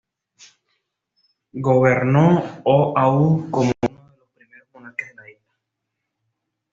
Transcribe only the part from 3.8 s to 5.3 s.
uno de los primeros monarcas de la